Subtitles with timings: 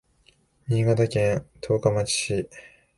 [0.67, 2.49] 新潟県十日町市